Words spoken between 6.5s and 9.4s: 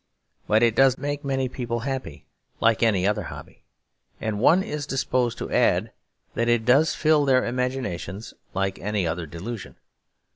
does fill their imaginations like any other